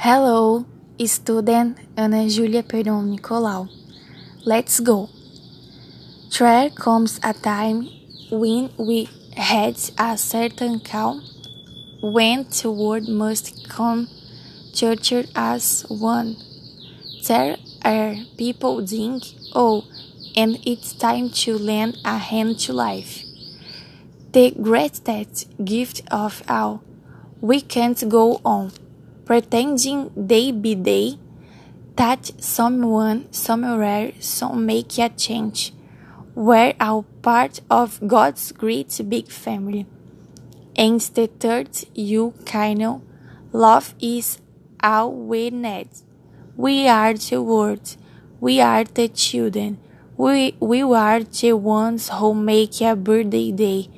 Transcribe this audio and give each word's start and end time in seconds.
Hello, 0.00 0.64
student 1.06 1.76
Ana 1.96 2.28
Júlia 2.28 2.62
Perdão 2.62 3.02
Nicolau. 3.02 3.66
Let's 4.46 4.78
go. 4.78 5.08
There 6.38 6.70
comes 6.70 7.18
a 7.24 7.34
time 7.34 7.88
when 8.30 8.70
we 8.78 9.08
had 9.36 9.74
a 9.98 10.16
certain 10.16 10.78
call, 10.78 11.20
when 12.00 12.46
the 12.46 12.70
world 12.70 13.08
must 13.08 13.68
come 13.68 14.06
church 14.72 15.12
as 15.34 15.84
one. 15.88 16.36
There 17.26 17.56
are 17.84 18.14
people 18.36 18.86
think, 18.86 19.24
oh, 19.52 19.82
and 20.36 20.60
it's 20.64 20.92
time 20.92 21.30
to 21.42 21.58
lend 21.58 21.98
a 22.04 22.18
hand 22.18 22.60
to 22.60 22.72
life. 22.72 23.24
The 24.30 24.52
greatest 24.52 25.48
gift 25.64 26.02
of 26.12 26.44
all. 26.48 26.84
We 27.40 27.60
can't 27.60 28.08
go 28.08 28.40
on 28.44 28.70
pretending 29.28 30.08
day 30.26 30.50
by 30.50 30.72
day 30.72 31.18
that 31.96 32.30
someone 32.42 33.30
somewhere 33.30 34.10
some 34.20 34.64
make 34.64 34.98
a 34.98 35.10
change. 35.10 35.74
We're 36.34 36.72
all 36.80 37.02
part 37.20 37.60
of 37.68 38.00
God's 38.06 38.52
great 38.52 38.98
big 39.06 39.28
family. 39.28 39.84
And 40.74 40.98
the 41.00 41.26
third, 41.26 41.68
you 41.94 42.32
kind 42.46 42.82
of 42.82 43.02
love 43.52 43.94
is 44.00 44.38
all 44.82 45.12
we 45.12 45.50
need. 45.50 45.90
We 46.56 46.88
are 46.88 47.12
the 47.12 47.42
world. 47.42 47.96
We 48.40 48.62
are 48.62 48.84
the 48.84 49.08
children. 49.08 49.78
We, 50.16 50.56
we 50.58 50.82
are 50.82 51.22
the 51.22 51.52
ones 51.52 52.08
who 52.08 52.32
make 52.32 52.80
a 52.80 52.96
birthday 52.96 53.52
day. 53.52 53.90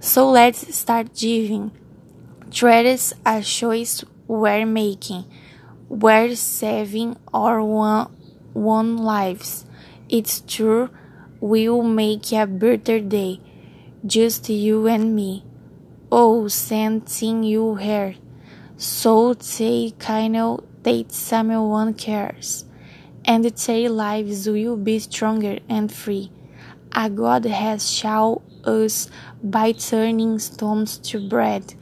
So 0.00 0.30
let's 0.30 0.74
start 0.74 1.14
giving. 1.14 1.72
Treat 2.50 3.12
a 3.26 3.42
choice 3.42 4.02
we're 4.28 4.66
making. 4.66 5.24
We're 5.88 6.34
saving 6.34 7.16
our 7.32 7.62
one, 7.62 8.06
one 8.52 8.96
lives. 8.96 9.64
It's 10.08 10.40
true, 10.40 10.90
we'll 11.40 11.82
make 11.82 12.32
a 12.32 12.46
better 12.46 13.00
day. 13.00 13.40
Just 14.04 14.48
you 14.48 14.86
and 14.86 15.14
me. 15.14 15.44
Oh, 16.10 16.48
sending 16.48 17.42
you 17.42 17.76
here. 17.76 18.14
So 18.76 19.34
they 19.34 19.94
kind 19.98 20.36
of 20.36 20.64
that 20.82 21.12
someone 21.12 21.94
cares. 21.94 22.64
And 23.24 23.44
their 23.44 23.90
lives 23.90 24.48
will 24.48 24.76
be 24.76 25.00
stronger 25.00 25.58
and 25.68 25.92
free. 25.92 26.30
A 26.92 27.10
God 27.10 27.44
has 27.44 27.90
shown 27.90 28.42
us 28.64 29.10
by 29.42 29.72
turning 29.72 30.38
stones 30.38 30.98
to 30.98 31.28
bread 31.28 31.74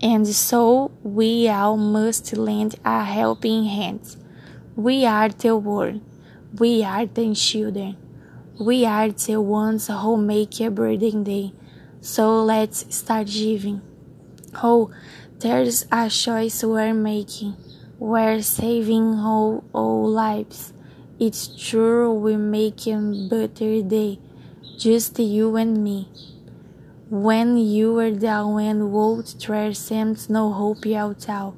and 0.00 0.26
so 0.26 0.92
we 1.02 1.48
all 1.48 1.76
must 1.76 2.36
lend 2.36 2.76
a 2.84 3.04
helping 3.04 3.64
hand. 3.64 4.16
We 4.76 5.04
are 5.04 5.28
the 5.28 5.56
world. 5.56 6.02
We 6.56 6.84
are 6.84 7.04
the 7.06 7.34
children. 7.34 7.96
We 8.60 8.86
are 8.86 9.10
the 9.10 9.40
ones 9.40 9.88
who 9.88 10.16
make 10.16 10.60
a 10.60 10.70
birthday 10.70 11.10
day. 11.10 11.52
So 12.00 12.44
let's 12.44 12.94
start 12.94 13.26
giving. 13.26 13.82
Oh, 14.62 14.90
there's 15.40 15.84
a 15.90 16.08
choice 16.08 16.62
we're 16.62 16.94
making. 16.94 17.56
We're 17.98 18.42
saving 18.42 19.14
all 19.14 19.64
all 19.72 20.08
lives. 20.08 20.72
It's 21.18 21.48
true 21.48 22.12
we 22.12 22.36
make 22.36 22.86
a 22.86 22.98
better 23.28 23.82
day. 23.82 24.20
Just 24.78 25.18
you 25.18 25.56
and 25.56 25.82
me. 25.82 26.08
When 27.10 27.56
you 27.56 27.94
were 27.94 28.10
down 28.10 28.60
and 28.60 28.92
would 28.92 29.26
there 29.46 29.72
seems 29.72 30.28
no 30.28 30.52
hope 30.52 30.84
at 30.86 31.28
all. 31.28 31.56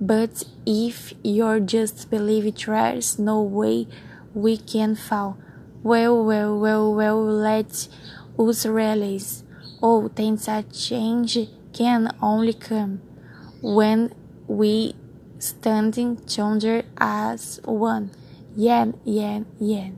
But 0.00 0.44
if 0.64 1.12
you're 1.22 1.60
just 1.60 2.10
believe 2.10 2.64
there's 2.64 3.18
no 3.18 3.42
way 3.42 3.88
we 4.32 4.56
can 4.56 4.94
fall. 4.94 5.36
Well, 5.82 6.24
well, 6.24 6.58
well, 6.58 6.94
well, 6.94 7.22
let 7.22 7.88
us 8.38 8.64
realize. 8.64 9.44
Oh, 9.82 10.08
things 10.08 10.48
a 10.48 10.62
change 10.62 11.36
can 11.74 12.14
only 12.22 12.54
come 12.54 13.02
when 13.60 14.14
we 14.46 14.94
standing 15.38 16.16
together 16.24 16.84
as 16.96 17.60
one. 17.64 18.10
Yeah, 18.56 18.92
yeah, 19.04 19.40
yeah. 19.58 19.90